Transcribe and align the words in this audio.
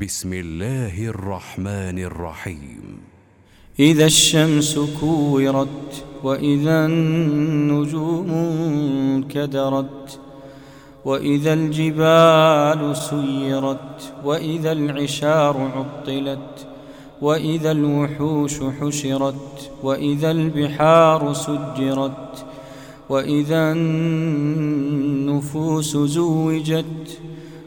بسم 0.00 0.32
الله 0.32 1.08
الرحمن 1.08 1.98
الرحيم. 1.98 2.98
إذا 3.80 4.06
الشمس 4.06 4.78
كورت 5.00 6.04
وإذا 6.24 6.86
النجوم 6.86 8.30
كدرت 9.28 10.20
وإذا 11.04 11.52
الجبال 11.52 12.96
سيرت 12.96 14.14
وإذا 14.24 14.72
العشار 14.72 15.70
عطلت 15.76 16.66
وإذا 17.22 17.70
الوحوش 17.70 18.54
حشرت 18.80 19.70
وإذا 19.82 20.30
البحار 20.30 21.32
سجرت 21.32 22.46
وإذا 23.08 23.72
النفوس 23.72 24.76
زوجت 25.96 27.18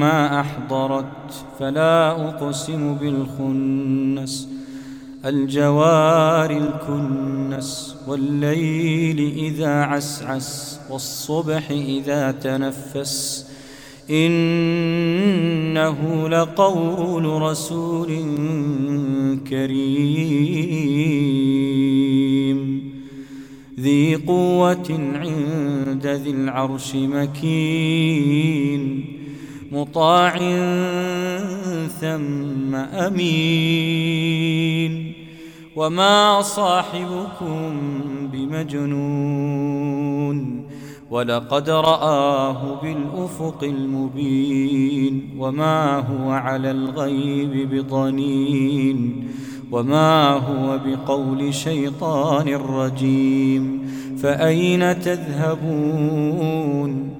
ما 0.00 0.40
أحضرت 0.40 1.44
فلا 1.58 2.10
أقسم 2.28 2.94
بالخنس. 2.94 4.48
الجوار 5.24 6.50
الكنس 6.50 7.96
والليل 8.08 9.32
إذا 9.36 9.74
عسعس 9.82 10.80
والصبح 10.90 11.70
إذا 11.70 12.30
تنفس. 12.30 13.46
إنه 14.10 15.98
لقول 16.28 17.42
رسول 17.42 18.08
كريم. 19.48 20.20
ذي 23.80 24.14
قوة 24.14 24.88
عند 25.14 26.06
ذي 26.06 26.30
العرش 26.30 26.94
مكين. 26.94 28.80
مطاع 29.72 30.38
ثم 32.00 32.74
أمين. 32.74 34.32
وما 35.76 36.42
صاحبكم 36.42 37.80
بمجنون. 38.32 40.36
ولقد 41.10 41.70
رآه 41.70 42.80
بالأفق 42.82 43.64
المبين. 43.64 45.34
وما 45.38 45.98
هو 45.98 46.30
على 46.30 46.70
الغيب 46.70 47.74
بضنين. 47.74 49.28
وما 49.72 50.30
هو 50.30 50.78
بقول 50.86 51.54
شيطان 51.54 52.54
رجيم. 52.54 53.90
فأين 54.22 55.00
تذهبون؟ 55.00 57.19